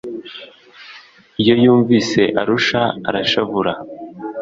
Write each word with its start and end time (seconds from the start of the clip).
iyo 1.41 1.53
yumvise 1.63 2.21
arusha 2.41 2.81
arashavura 3.09 3.73